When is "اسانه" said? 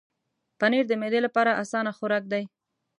1.63-1.91